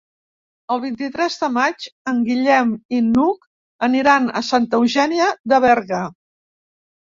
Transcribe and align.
El 0.75 0.79
vint-i-tres 0.85 1.35
de 1.41 1.49
maig 1.57 1.85
en 2.13 2.23
Guillem 2.31 2.73
i 2.97 3.03
n'Hug 3.11 3.47
aniran 3.91 4.27
a 4.41 4.45
Santa 4.51 4.83
Eugènia 4.83 5.31
de 5.55 5.63
Berga. 5.69 6.03